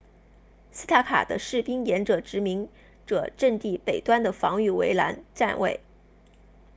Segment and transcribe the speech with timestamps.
[0.71, 2.69] 斯塔克 stark 的士兵沿着殖民
[3.05, 5.79] 者阵地北端的防御围栏站位